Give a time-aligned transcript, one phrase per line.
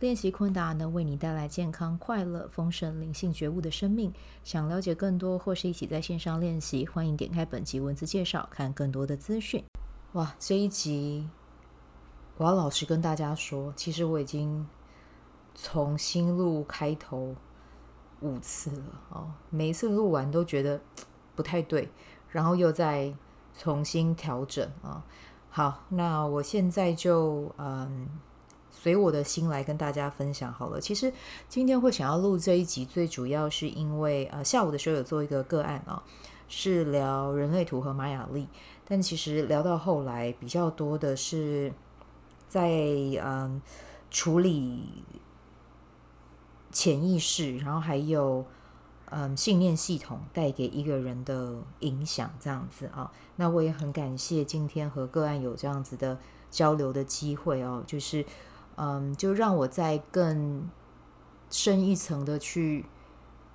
[0.00, 4.12] 练习昆达能为你带来健康、快乐、丰盛、灵性觉悟的生命。
[4.42, 9.64] 想了解更多或是一起在线上练习，欢迎点开本集文字介绍，看更多的资讯。
[10.12, 11.28] 哇，这一集
[12.36, 14.66] 我要老实跟大家说，其实我已经
[15.54, 17.36] 重新录开头
[18.20, 20.80] 五次了哦，每一次录完都觉得
[21.36, 21.88] 不太对，
[22.28, 23.14] 然后又再
[23.56, 25.04] 重新调整啊。
[25.50, 28.08] 好，那我现在就嗯。
[28.84, 30.78] 随我的心来跟大家分享好了。
[30.78, 31.10] 其实
[31.48, 36.02] 今天会想要录这一集，最主要是因为呃下午的时候有做一个个案啊，
[36.48, 38.46] 是聊人类图和玛雅历。
[38.86, 41.72] 但其实聊到后来比较多的是
[42.46, 42.68] 在
[43.24, 43.62] 嗯
[44.10, 45.02] 处理
[46.70, 48.44] 潜意识，然后还有
[49.06, 53.10] 嗯信念系统带给一个人的影响这样子啊。
[53.36, 56.18] 那我也很感谢今天和个案有这样子的
[56.50, 58.22] 交流的机会哦，就是。
[58.76, 60.68] 嗯，就让我再更
[61.48, 62.86] 深一层的去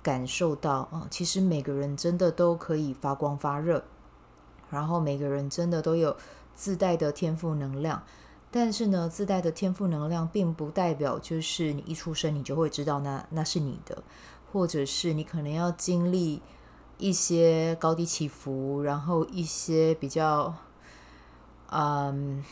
[0.02, 3.84] 感受到啊，其实每个人真的都可以发光发热，
[4.70, 6.16] 然后每个人真的都有
[6.54, 8.02] 自带的天赋能量。
[8.50, 14.02] 但是呢，自带的天赋能量并不代表就是你一出生你就会知道那那是你的，
[14.50, 16.40] 或者是你可能要经历
[16.96, 20.54] 一些高低起伏，然后一些比较
[21.70, 22.42] 嗯。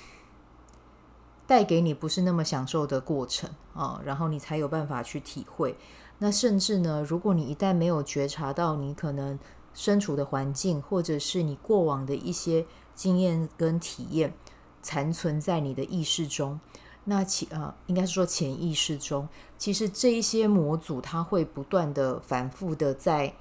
[1.48, 5.74] 带给你不是那么享受的过程啊，然后你才有办法去体会。
[6.18, 9.38] 那甚至呢，如果你一旦没有觉察到你可能
[9.72, 14.34] 身处的环境，或者是你过往的一些经验跟体验
[14.82, 16.60] 残存在你的意识中，
[17.04, 19.26] 那其啊，应该是说潜意识中，
[19.56, 23.32] 其实这一些模组它会不断的反复的在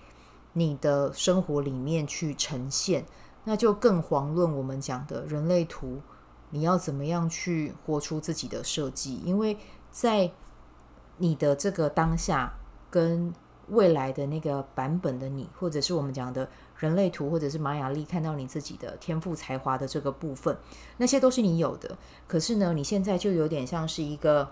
[0.53, 3.05] 你的生活里面去呈现，
[3.43, 5.99] 那就更遑论我们讲的人类图。
[6.49, 9.21] 你要怎么样去活出自己的设计？
[9.25, 9.57] 因为
[9.91, 10.31] 在
[11.17, 12.53] 你的这个当下
[12.89, 13.33] 跟
[13.69, 16.47] 未来的那个版本的你，或者是我们讲的
[16.77, 20.57] 人类图，或者是玛雅丽，看到你自己的天赋才华的这个部分，
[20.97, 21.97] 那些都是你有的。
[22.27, 24.45] 可是呢，你现在就有点像是一个，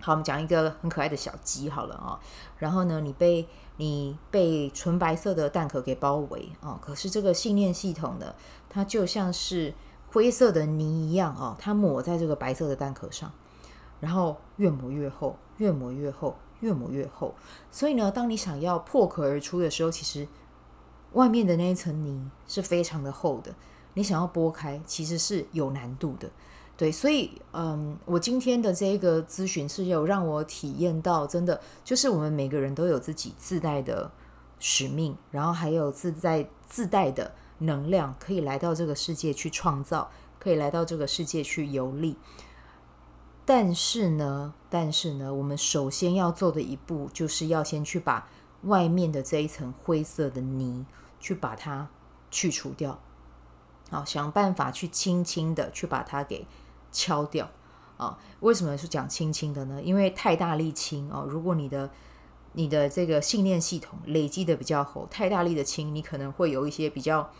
[0.00, 2.18] 好，我们讲一个很可爱的小鸡好了啊。
[2.58, 3.46] 然后呢，你被
[3.76, 6.76] 你被纯白色的蛋壳给包围啊。
[6.82, 8.34] 可是这个信念系统呢，
[8.68, 9.74] 它就像是。
[10.14, 13.32] 灰色的泥一样哦，它抹在这个白色的蛋壳上，
[13.98, 17.34] 然后越抹越厚，越抹越厚，越抹越厚。
[17.72, 20.28] 所以呢，当你想要破壳而出的时候，其实
[21.14, 23.52] 外面的那一层泥是非常的厚的。
[23.94, 26.30] 你想要剥开，其实是有难度的。
[26.76, 34.08] 对，所以嗯，我今天的这个咨询是有让我体验到，真的就是我们每个人都有自己自带的
[34.60, 37.32] 使命，然后还有自在自带的。
[37.64, 42.16] 能量可以来到这个世界去创造，可以来到这个世界去游历。
[43.44, 48.28] 但是呢，但是呢，我们首先要做的一步，就是要先去把
[48.62, 50.86] 外面的这一层灰色的泥，
[51.20, 51.88] 去把它
[52.30, 52.98] 去除掉。
[53.90, 56.46] 好，想办法去轻轻的去把它给
[56.90, 57.50] 敲掉。
[57.96, 59.80] 啊，为什么是讲轻轻的呢？
[59.82, 61.90] 因为太大力轻哦，如果你的
[62.52, 67.30] 你的这个信念系统累积的比较厚，太大力的轻，你可能会有一些比较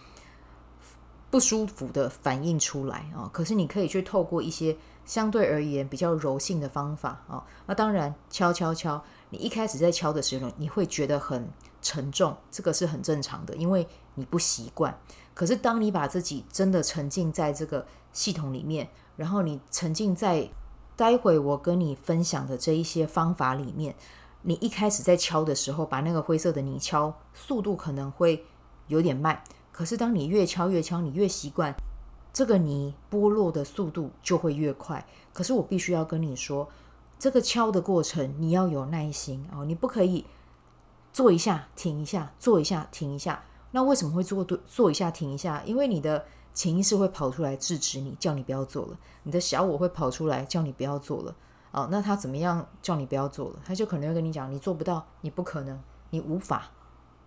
[1.34, 3.28] 不舒服的反应出来啊。
[3.33, 7.45] 可是你可以去透过一些相对而言比较柔性的方法啊。
[7.67, 11.50] 那当然，敲敲敲，你一开始在敲的时候，你会觉得很
[11.83, 13.84] 沉重，这个是很正常的，因为
[14.15, 14.97] 你不习惯。
[15.34, 20.49] 可是当你把自己真的沉浸在这个系统里面，然后你沉浸在
[20.94, 23.97] 待会我跟你分享的这一些方法里面。
[24.43, 28.47] 你一开始在敲的时候，把那个灰色的泥敲，速度可能会
[28.87, 29.43] 有点慢。
[29.75, 31.75] 可是当你越敲越敲，你越习惯，
[32.32, 35.05] 这个泥剥落的速度就会越快。
[35.32, 36.69] 可是我必须要跟你说，
[37.19, 40.25] 这个敲的过程你要有耐心哦，你不可以
[41.12, 43.43] 做一下停一下，做一下停一下。
[43.73, 45.61] 那为什么会做对做一下停一下？
[45.67, 46.25] 因为你的
[46.55, 48.97] 潜意识会跑出来制止你，叫你不要做了。
[49.25, 51.35] 你的小我会跑出来叫你不要做了。
[51.73, 53.56] 哦，那他怎么样叫你不要做了？
[53.65, 55.76] 他就可能会跟你讲，你做不到，你不可能，
[56.11, 56.71] 你无法。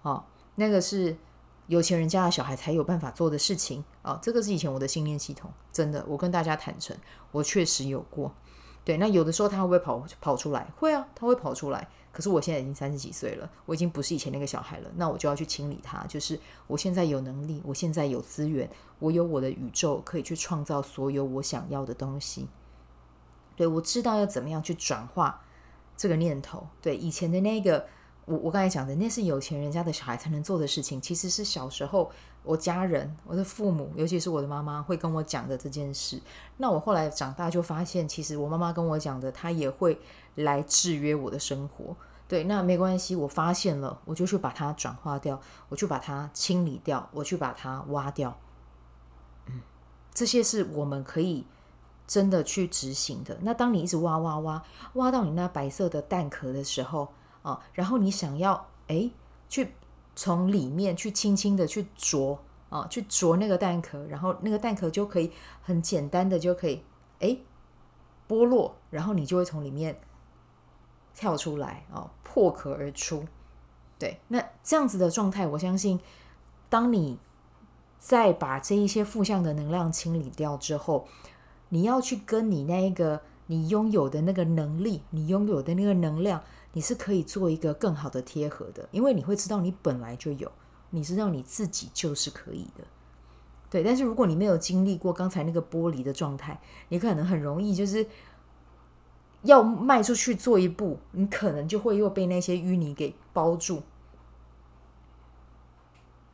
[0.04, 0.24] 哦，
[0.56, 1.18] 那个是
[1.68, 3.84] 有钱人家的小孩才有办法做的事情。
[4.02, 6.98] 哦，这个是以前我的信念系统，真的，我跟大家坦诚，
[7.32, 8.34] 我确实有过。
[8.84, 10.66] 对，那有的时候他会不会跑跑出来？
[10.78, 11.88] 会啊，他会跑出来。
[12.14, 14.90] 可是我现在已经三十几岁了，我已经不是以前那个小孩了。
[14.96, 16.04] 那我就要去清理它。
[16.08, 18.68] 就是我现在有能力，我现在有资源，
[19.00, 22.48] 我有我的宇宙，可以去创造所有我想要的东西。
[23.56, 25.44] 对，我知道要怎么样去转化
[25.96, 26.66] 这个念头。
[26.82, 27.86] 对，以前的那个
[28.28, 32.12] 我我刚才讲的，那是有钱人家的小孩才能做的事情，其实是小时候
[32.44, 36.22] 我家人、我的父母，尤其是我的妈妈会跟我讲的这件事。
[36.58, 39.98] 那我后来长大就发现，其实我妈妈跟我讲的，她也会
[40.36, 41.96] 来制约我的生活。
[42.28, 45.40] 对，那没关系，我发现了，我就去把它转化掉，
[45.70, 48.38] 我去把它清理掉，我去把它挖掉。
[49.46, 49.62] 嗯，
[50.14, 51.46] 这些是我们可以
[52.06, 53.38] 真的去执行的。
[53.44, 54.62] 那当你一直挖挖挖，
[54.96, 57.08] 挖到你那白色的蛋壳的时候
[57.50, 59.12] 啊，然后你想要诶，
[59.48, 59.74] 去
[60.16, 62.40] 从里面去轻轻的去啄
[62.70, 66.84] 啊，去啄那个蛋壳，然后那个蛋壳就可以很简单的就可以
[67.20, 67.42] 诶
[68.28, 70.00] 剥落，然后你就会从里面。
[71.20, 73.26] 跳出来哦，破壳而出。
[73.98, 76.00] 对，那这样子的状态，我相信，
[76.70, 77.18] 当你
[77.98, 81.08] 再把这一些负向的能量清理掉之后，
[81.70, 90.52] 你要去跟你那一个你拥有的那个能力，你拥有的那个能量，你是可以做一个更好的贴合的，因为你会知道你本来就有，
[90.90, 92.84] 你知道你自己就是可以的。
[93.70, 96.60] 对，但是如果你没有经历过刚才那个剥离的状态，
[96.90, 98.06] 你可能很容易就是。
[99.44, 103.84] 要迈出去做一步，你可能就会又被那些淤泥给包住。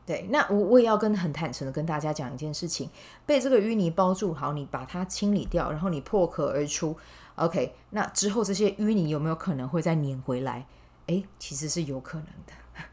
[0.06, 2.88] 对，那我我也要跟很坦诚的跟大家讲一件事情：
[3.26, 6.96] 被这个淤泥包住，好，你把它清理掉，然后你破壳而出。
[7.36, 10.66] OK，那之后这些淤泥有没有可能会再粘回来？
[11.06, 12.52] 诶，其实是有可能的。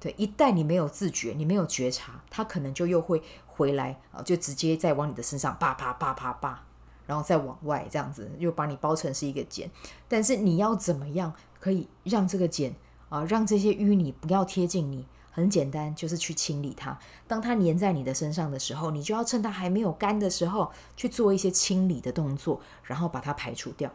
[0.00, 6.62] 对，一旦你没有自觉，你没有觉察，它可能就又会回来啊，就直接再往你的身上啪啪啪啪啪。
[7.06, 9.70] 然后再往外这样子，又把你包成是一个茧。
[10.08, 12.74] 但是你要怎么样可以让这个茧
[13.08, 15.06] 啊，让这些淤泥不要贴近你？
[15.36, 16.98] 很简单，就是去清理它。
[17.28, 23.92] 当它粘在你的身上的时候，你就要趁它还没有干的时候去做一些清理的动作，然后把它排除掉。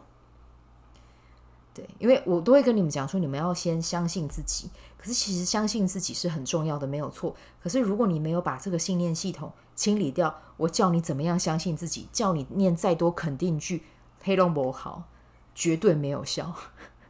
[1.74, 4.70] 对，因为我都会跟你们讲说，你们要先相信自己。
[4.96, 7.34] 可是其实相信自己是很重要的，没有错。
[7.60, 12.06] 可是如果你没有把这个信念系统清理掉，我叫你怎么样相信自己？
[12.12, 13.82] 叫你念再多肯定句，
[14.22, 15.08] 黑龙博好，
[15.56, 16.54] 绝对没有效。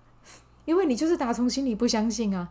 [0.64, 2.50] 因为你就是打从心里不相信啊，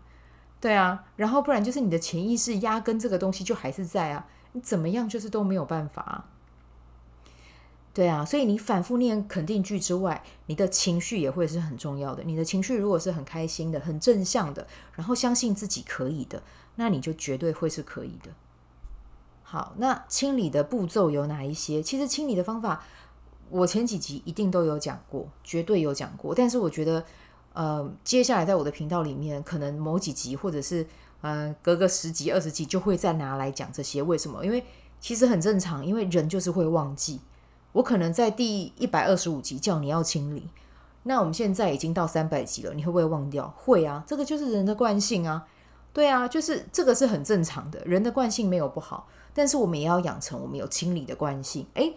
[0.62, 1.04] 对啊。
[1.18, 6.26] 然后不然就是你的潜意识压根这个东西就还是在啊，你怎么样就是都没有办法啊。
[7.94, 12.24] 对啊，所以你反复念肯定句之外，你的情绪也会是很重要的。
[12.24, 14.66] 你的情绪如果是很开心的、很正向的，
[14.96, 16.42] 然后相信自己可以的，
[16.76, 18.32] 那你就绝对会是可以的。
[19.44, 21.84] 好，那清理的步骤有哪一些？
[21.84, 22.82] 其实清理的方法，
[23.50, 26.34] 我前几集一定都有讲过，绝对有讲过。
[26.34, 27.04] 但是我觉得，
[27.54, 30.86] 呃，接下来在我的频道里面，可能某几集或者是
[31.22, 34.02] 呃隔个十集、二十集就会再拿来讲这些。
[34.02, 34.46] 为什么？
[34.46, 34.64] 因为
[35.00, 37.20] 其实很正常，因为人就是会忘记。
[37.74, 40.50] 我可能在第一百二十五集叫你要清理，
[41.04, 43.54] 那我们现在已经到三百集了，你会不会忘掉？
[43.58, 45.48] 会啊，这个就是人的惯性啊。
[45.94, 51.66] 对啊，就是这个是很正常的，人的惯性没有不好，但是我们也要养成我们有清理的惯性。
[51.74, 51.96] 诶，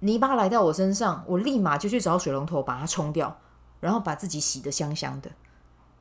[0.00, 3.38] 泥巴来到我身上，我立马就去找水龙头把它冲掉，
[3.82, 5.30] 然后把自己洗得香香的。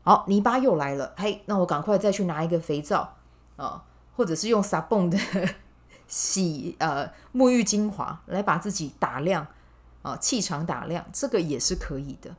[0.03, 3.17] 好，泥巴又来了，嘿，那我赶快再去拿一个肥皂
[3.57, 3.83] 啊，
[4.15, 5.19] 或者是用撒蹦的。
[6.07, 9.47] 洗呃沐浴精华来把自己打亮
[10.01, 12.35] 啊，气场打亮，这个也是可以的。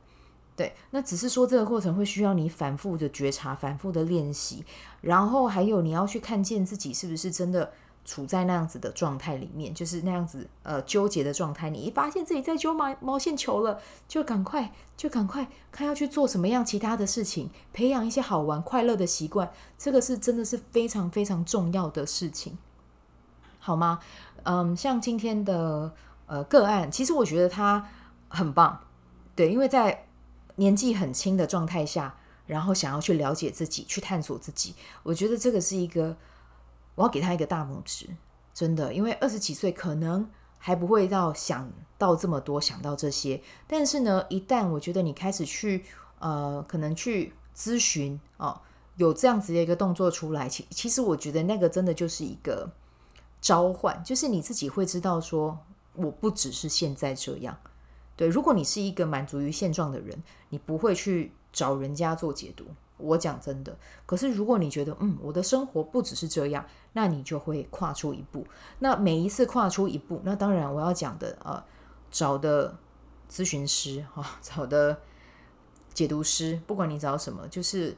[0.55, 4.63] 对，那只是说这个过程会需要你反复的觉察、反复的练习，
[5.01, 7.71] 然后还有你要去看见自己是不是真的
[8.05, 11.69] 处在那样子的状态里面，就是那样子呃纠结的状态。
[11.69, 19.51] 你一发现自己在揪毛毛线球了，就赶快就赶快看要去做什么样其他的事情，培养一些好玩快乐的习惯。
[19.77, 22.57] 这个是真的是非常非常重要的事情。
[23.59, 23.99] 好吗？
[24.43, 25.93] 嗯，像今天的
[26.25, 27.87] 呃个案，其实我觉得他
[28.27, 28.81] 很棒，
[29.35, 30.05] 对，因为在
[30.57, 36.17] 年纪很轻的状态下，然后想要去了解自己，去探索自己，我觉得这个是一个，
[36.95, 38.07] 我要给他一个大拇指，
[38.53, 45.85] 真的，因为二十几岁可能还不会到想到这么多，想到这些，但是呢，一旦我觉得你开始去
[46.19, 48.61] 呃，可能去咨询哦，
[48.97, 52.71] 有这样子的一个动作出来，其其实我觉得那个真的就是一个。
[53.41, 55.59] 召唤就是你自己会知道说，
[55.95, 57.57] 我不只是现在这样。
[58.15, 62.63] 对，如果你是一个满足于现状的人，你不会去找人家做解读。
[62.95, 68.47] 我讲真的，可是如果你觉得，嗯，我的生活不只是这样，那你就会跨出一步。
[68.79, 71.63] 那每一次跨出一步，那当然我要讲的，呃，
[72.09, 72.77] 找的
[73.29, 75.01] 咨询师啊，找的
[75.93, 77.95] 解读师，不管你找什么，就是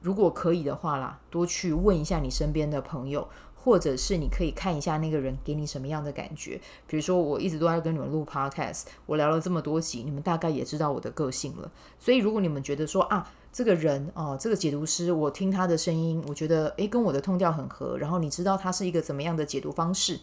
[0.00, 3.28] 如果可以的话啦，多去问一下你身边的朋友。
[3.64, 11.70] 或者是你可以看一下那个人给你什么样的感觉，比如说我一直都在跟你们录 podcast，我聊了这么多集，你们大概也知道我的个性了。
[11.98, 20.18] 所以如果你们觉得说啊，这个人哦，这个解读师，我听他的声音，我觉得诶，跟我的痛调很合，然后你知道他是一个怎么样的解读方式，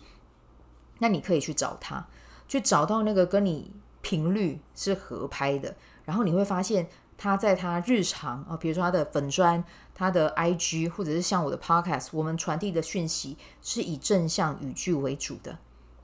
[0.97, 2.07] 那你可以去找他，
[2.47, 6.89] 去找到那个跟你频率是合拍的，然后你会发现。
[7.21, 9.61] 他在他日常啊，比如说他的粉专、
[9.93, 15.57] 他的 IG，或者是像我的 Podcast，我们传递的讯息是以正向语句为主的，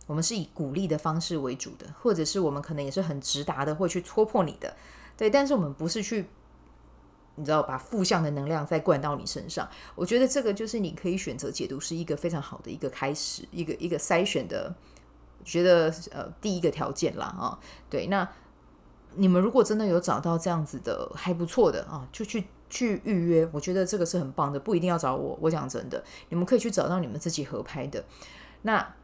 [0.08, 4.76] 我们是以鼓励的方式为主的，或者是我们可能也是很直达的，会去戳破你的，
[5.16, 5.30] 对。
[5.30, 6.28] 但是我们不是去，
[7.36, 9.66] 你知道，把负向的能量再灌到你身上。
[9.96, 14.76] 我觉得这个就是你可以选择解读是一个非常好的一个开始，一个一个筛选的，
[15.46, 17.58] 觉得呃第一个条件啦啊，
[17.90, 18.30] 对，那。
[19.18, 25.38] 你们如果真的有找到这样子的还不错的啊，就去去预约，我觉得这个是很棒的，不一定要找我。
[25.42, 28.04] 我讲真的，你们可以去找到你们自己合拍的。
[28.64, 28.96] 那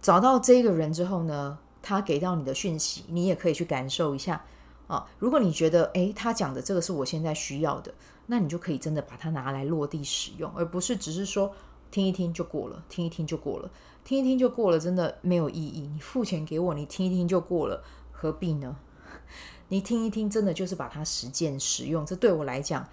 [0.00, 4.44] 找到这个人之后呢，他给到你的讯息，你也可以去感受一下
[4.86, 5.06] 啊。
[5.18, 7.92] 如果你觉得诶，他讲的这个是我现在需要的，
[8.26, 11.52] 那你就可以真的把它拿来落地使用，而不是只是说
[11.90, 13.70] 听一听就过了，听一听就过了，
[14.04, 15.88] 听一听就过了，真的没有意义。
[15.92, 17.82] 你付钱给我，你听一听就过了。
[18.16, 18.74] 何必呢？
[19.68, 22.06] 你听一听，真的就是把它实践使用。
[22.06, 22.86] 这对我来讲，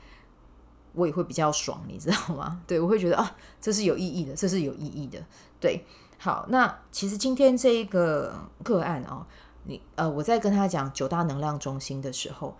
[0.93, 2.61] 我也会比较爽，你知道吗？
[2.65, 5.23] 对，我会觉得啊，这是有意义的，这是有意义的。
[5.59, 5.85] 对，
[6.17, 9.25] 好，那其实今天这一个个案啊，
[9.65, 12.57] 你呃，我在跟他讲九大能量中心的时候，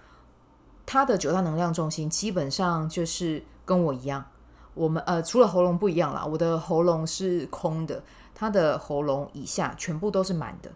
[0.86, 4.24] 他的九大能量中心基本上就是跟我一样，
[4.76, 8.04] 我们呃，除了喉咙不一样啦，我的喉咙是空的，
[8.36, 10.72] 他的喉咙以下全部都是满的。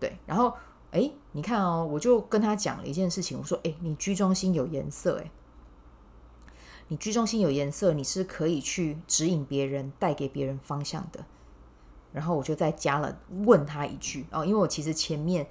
[0.00, 0.54] 对，然后。
[0.92, 5.30] 哎，你看哦，我就跟他讲了一件事情，我说：哎，你居中心有颜色，哎，
[6.88, 11.24] 你居中心有颜色，你是可以去指引别人，带给别人方向的。
[12.12, 15.48] 然后我就再加了问他一句哦，因为我其实前面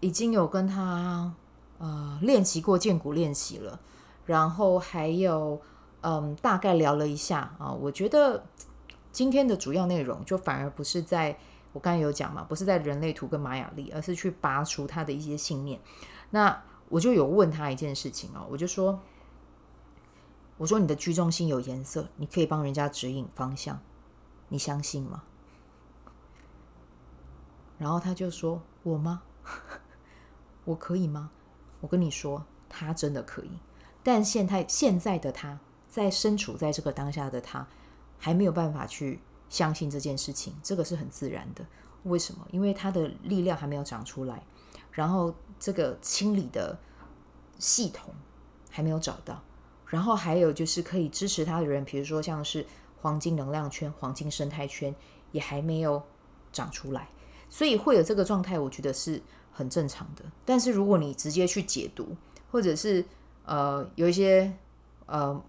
[0.00, 1.32] 已经有跟他
[1.78, 3.78] 呃练习过剑骨练习了，
[4.24, 5.60] 然后还有
[6.00, 8.44] 嗯大概聊了一下啊，我觉得
[9.12, 11.38] 今天的主要内容就反而不是在。
[11.76, 15.78] 我刚才有讲嘛，不是在人类图跟玛雅历，而是去拔除他的一些信念。
[16.30, 18.98] 那我就有问他一件事情哦，我就说，
[20.56, 23.78] 我说你的居中心有颜色，你可以帮人家指引方向，
[24.48, 25.24] 你相信吗？
[27.76, 29.20] 然后他就说，我吗？
[30.64, 31.30] 我可以吗？
[31.82, 33.50] 我跟你说，他真的可以，
[34.02, 37.68] 但现在现在的他在身处在这个当下的他
[38.18, 39.20] 还没有办法去。
[39.48, 41.64] 相信这件事情，这个是很自然的。
[42.04, 42.46] 为什么？
[42.52, 44.42] 因为他的力量还没有长出来，
[44.92, 46.78] 然后这个清理的
[47.58, 48.14] 系统
[48.70, 49.42] 还没有找到，
[49.86, 52.64] 然后还有就是可以支持他的人，比如说像是
[53.00, 54.94] 黄金能量圈、黄金生态圈，
[55.32, 56.02] 也还没有
[56.52, 57.08] 长出来，
[57.50, 60.24] 所以会有这个状态，我觉得是很正常的。
[60.44, 62.16] 但是如果你直接去解读，
[62.52, 63.04] 或者是
[63.44, 64.52] 呃有一些
[65.06, 65.42] 呃。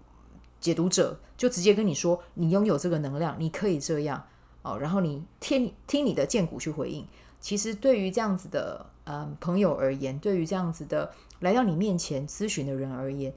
[0.60, 4.26] 解读者就直接跟你说，你拥有这个能量，你可以这样
[4.62, 4.76] 哦。
[4.78, 7.06] 然后你听听你的荐骨去回应。
[7.40, 13.32] 其实对于这样子的嗯朋友而言，对于这样子的来到你面前咨询的人而言，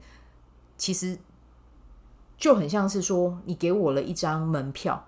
[0.76, 1.16] 其实
[2.36, 5.06] 就很像是说，你给我了一张门票，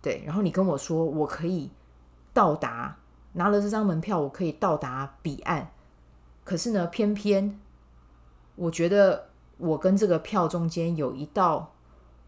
[0.00, 1.70] 对，然后你跟我说，我可以
[2.32, 2.96] 到达，
[3.34, 5.70] 拿了这张门票，我可以到达彼岸。
[6.44, 7.60] 可是呢，偏偏
[8.56, 9.31] 我觉得。
[9.62, 11.72] 我跟这个票中间有一道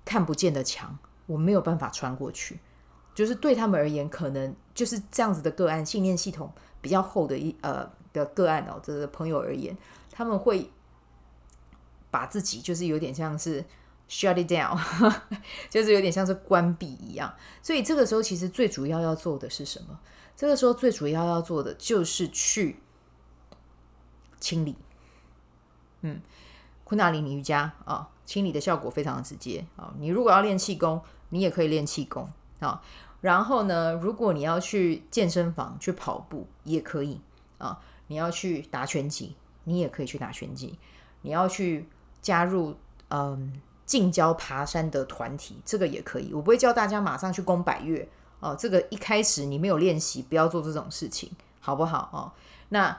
[0.05, 2.61] 看不见的墙，我没有办法穿过去。
[3.13, 9.77] 就是对他们而言，可能就是这样子的个案，信念系统比较厚的一呃的个案哦，这个朋友而言，
[10.13, 10.71] 他们会
[12.11, 13.65] 把自己就是有点像是
[14.09, 14.81] shut it down，
[15.69, 17.35] 就是有点像是关闭一样。
[17.61, 19.99] 所以这个时候，其实最主要要做的是什么？
[20.37, 22.81] 这个时候最主要要做的就是去
[24.39, 24.77] 清理，
[26.03, 26.21] 嗯。
[26.85, 31.01] 昆达里尼瑜伽啊、清理的效果非常的直接啊、你如果要练气功，
[31.31, 32.29] 你也可以练气功
[32.61, 32.83] 啊、
[33.23, 37.21] 然后呢，如果你要去健身房去跑步，也可以
[37.57, 40.79] 啊、你要去打拳击，你也可以去打拳击。
[41.23, 41.89] 你要去
[42.21, 42.77] 加入
[43.09, 46.35] 嗯近郊爬山的团体，这个也可以。
[46.35, 48.07] 我不会教大家马上去攻百岳
[48.41, 48.55] 哦。
[48.55, 52.33] 这个一开始你没有练习，不要做这种事情，好不好哦？
[52.69, 52.95] 那。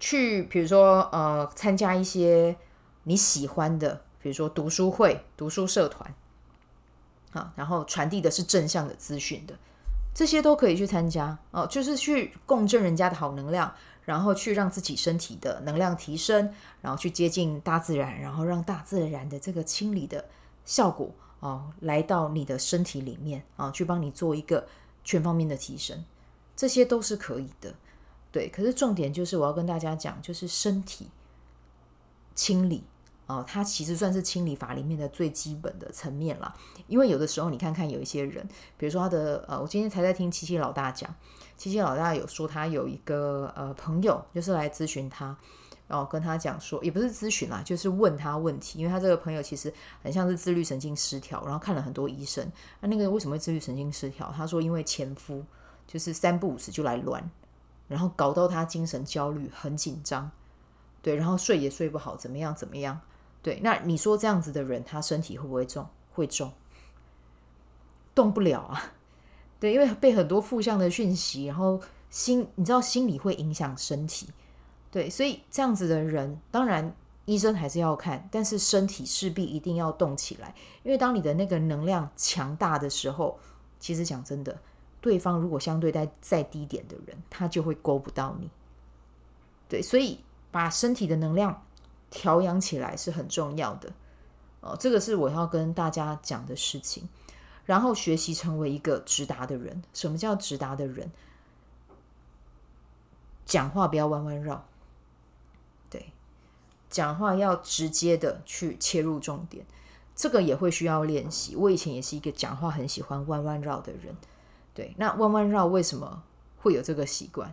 [0.00, 2.56] 去，比如说，呃，参加一些
[3.04, 6.14] 你喜欢的，比如说读书会、读书社团，
[7.32, 9.54] 啊，然后传递的是正向的资讯的，
[10.14, 13.74] 这些都可以去参加哦，就是去共振人家的好能量，
[14.04, 20.24] 然后去让自己身体的能量提升，然后去接近大自然，然后让大自然的这个清理的
[20.64, 24.66] 效果哦，来到你的身体里面啊，去帮你做一个
[25.02, 26.04] 全方面的提升，
[26.54, 27.74] 这些都是可以的。
[28.30, 31.08] 对，可是重点就是我要跟大家讲，就是身体
[32.34, 32.84] 清理。
[33.26, 36.54] 哦，它其实算是清理法里面的最基本的层面了。
[36.86, 38.42] 因为有的时候你看看有一些人，
[38.78, 41.14] 比如说他的呃，我今天才在听七七老大讲，
[41.54, 45.36] 七七老大有说他有一个呃朋友，就是来咨询他，
[45.86, 49.70] 然后跟他讲说，也不是咨询啦，就是问他问题，因为他这个朋友其实
[50.02, 52.50] 很像是自律神经失调，然后看了很多医生。
[52.80, 54.32] 那那个为什么会自律神经失调？
[54.34, 55.44] 他说因为前夫
[55.86, 57.30] 就是三不五时就来乱，
[57.88, 60.30] 然后搞到他精神焦虑，很紧张，
[61.02, 63.00] 对，然后睡也睡不好，怎么样怎么样。
[63.42, 65.86] 对，那你说这样子的人，他身体会不会重？
[66.12, 66.52] 会重，
[68.14, 68.92] 动不了啊。
[69.60, 71.80] 对，因为被很多负向的讯息，然后
[72.10, 74.28] 心，你知道心理会影响身体。
[74.90, 80.54] 对，所以这样子的人，当然医生还是要看，但是身体势必一定要动起来。
[80.82, 83.38] 因为当你的那个能量强大的时候，
[83.78, 84.58] 其实讲真的，
[85.00, 88.50] 对方如果相对在再低点的人，他就会勾不到你。
[89.68, 91.62] 对，所以把身体的能量。
[92.10, 93.92] 调养起来是很重要的
[94.62, 97.06] 哦，这个是我要跟大家讲的事情。
[97.66, 99.82] 然后学习成为一个直达的人。
[99.92, 101.12] 什么叫直达的人？
[103.44, 104.64] 讲话不要弯弯绕，
[105.90, 106.12] 对，
[106.88, 109.66] 讲话要直接的去切入重点。
[110.16, 111.54] 这个也会需要练习。
[111.56, 114.16] 我以前也是一个讲话很喜欢弯弯绕的人，
[114.78, 114.94] 对。
[114.96, 116.22] 那弯弯绕为什么
[116.58, 117.52] 会有这个习惯？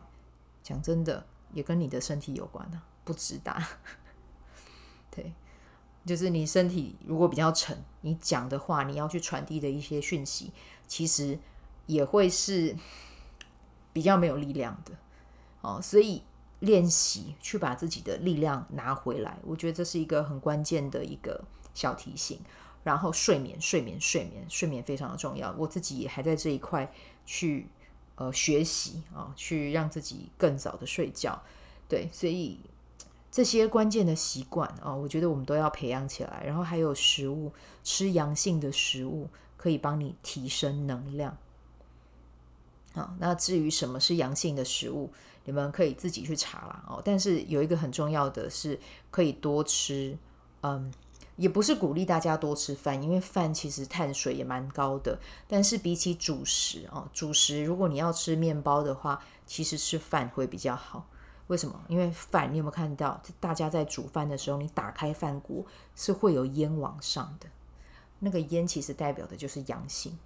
[0.62, 3.68] 讲真的，也跟你的身体有关呢，不直达。
[5.10, 5.34] 对，
[6.06, 10.54] 就是你身体如果比较沉，你讲的话，你要去传递的一些讯息，
[10.86, 11.40] 其实
[11.88, 12.76] 也会是
[13.92, 14.92] 比较没有力量的
[15.62, 15.82] 哦。
[15.82, 16.22] 所以
[16.60, 22.40] 练习去把自己的力量拿回来，我觉得这是一个很关键的一个小提醒。
[22.86, 25.54] 然后睡眠，睡眠，睡眠，睡眠非常的重要。
[25.58, 26.90] 我自己也还在这一块
[27.26, 27.68] 去
[28.16, 31.44] 呃学习啊，去让自己更早的睡觉。
[31.90, 32.62] 对，所以。
[33.32, 36.42] 这些关键的习惯啊，我觉得我们都要培养起来。
[36.46, 37.52] 然后还有食物，
[37.84, 41.36] 吃阳性的食物可以帮你提升能量。
[42.94, 45.12] 好，那至于什么是阳性的食物，
[45.44, 47.02] 你们可以自己去查啦哦。
[47.04, 48.80] 但是有一个很重要的是，
[49.12, 50.18] 可以多吃。
[50.62, 50.90] 嗯，
[51.36, 55.20] 也不是鼓励大家多吃饭，因为饭其实碳水也蛮高的。
[55.48, 61.06] 但是比起主食啊，主食如果你要吃面包的话，其实吃饭会比较好。
[61.48, 61.80] 为什么？
[61.88, 63.22] 因为饭，你有没有看到？
[63.40, 65.64] 大家在煮饭的时候，你打开饭锅
[65.96, 67.48] 是会有烟往上的，
[68.18, 70.18] 那个烟其实代表的就是阳性，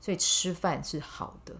[0.00, 1.56] 所以吃饭是好的，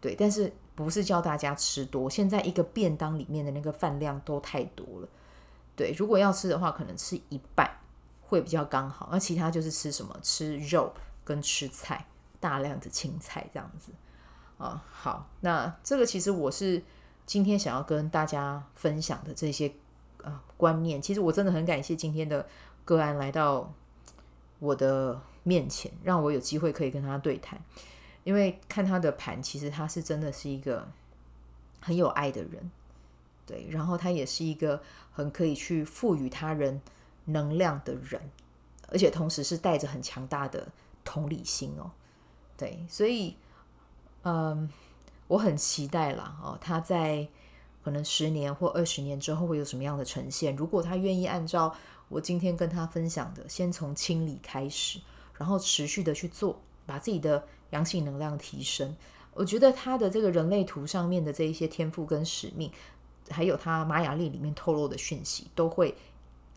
[0.00, 0.14] 对。
[0.14, 2.08] 但是不是叫大家吃多？
[2.08, 5.08] 现在一个便当里面的那个饭量都太多了，
[5.74, 5.92] 对。
[5.98, 7.68] 如果要吃的话，可能吃一半
[8.32, 10.16] 会比较刚好，那其他就是吃什么？
[10.22, 10.92] 吃肉
[11.24, 12.06] 跟吃菜，
[12.40, 13.92] 大量的青菜这样子
[14.58, 14.82] 啊。
[14.90, 16.82] 好，那这个其实我是。
[17.24, 19.72] 今天想要跟大家分享的这些
[20.24, 22.44] 呃观念，其实我真的很感谢今天的
[22.84, 23.72] 个案来到
[24.58, 27.58] 我的面前，让我有机会可以跟他对谈。
[28.24, 30.86] 因为看他的盘，其实他是真的是一个
[31.80, 32.70] 很有爱的人，
[33.46, 36.82] 对，然后他也是一个很可以去赋予他人
[37.24, 38.20] 能量的人，
[38.88, 40.68] 而且同时是带着很强大的
[41.04, 41.90] 同理心哦，
[42.56, 43.36] 对，所以
[44.22, 44.68] 嗯。
[45.28, 47.26] 我很期待啦，哦，他在
[47.82, 50.54] 可能十年或二十年之后会有什么样的呈现？
[50.54, 51.74] 如果他愿意按照
[52.10, 55.00] 我今天跟他分享的，先从清理开始，
[55.38, 58.94] 然后持续的去做，把自己的阳性能量提升，
[59.32, 62.70] 我觉得他的这个人类图上面的这一些天赋跟使命，
[63.30, 65.96] 还有他玛雅历里面透露的讯息，都会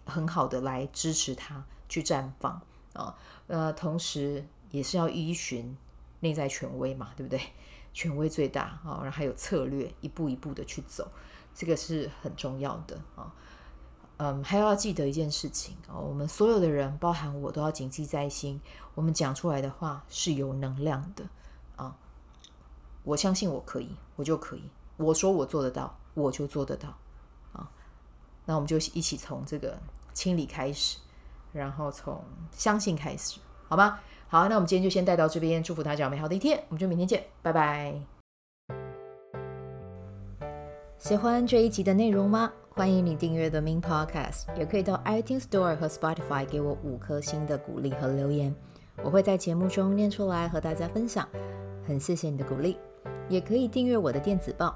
[0.06, 2.62] 很好的来支持他去绽放
[2.94, 3.16] 啊。
[3.48, 5.76] 呃，同时也是要依循
[6.22, 7.40] 内在权威嘛，对不对？
[7.94, 11.10] 权威最大啊，然后还有策略，一步一步的去走，
[11.54, 13.34] 这个是很重要的啊。
[14.18, 18.60] 嗯，还要记得一件事情啊，我们所有的人，包含我，都要谨记在心。
[18.96, 21.26] 我们讲出来的话是有能量的
[21.78, 21.96] 啊。
[23.04, 24.70] 我相信我可以，我就可以。
[24.98, 26.98] 我说我做得到，我就做得到。
[28.46, 29.78] 那我们就一起从这个
[30.14, 30.98] 清理开始，
[31.52, 34.00] 然后从相信开始，好吗？
[34.28, 37.94] 好，那我们今天就先带到这边，祝福大家美好的一天，我们就明天见，拜拜。
[40.98, 42.52] 喜欢这一集的内容吗？
[42.72, 48.54] 欢迎你订阅 The Min Podcast，也可以到 iTunes Store 和 Spotify 给我五颗星的鼓励和留言，
[49.04, 51.28] 我会在节目中念出来和大家分享。
[51.88, 52.78] 很谢谢你的鼓励。
[53.28, 54.76] 也可以订阅我的电子报，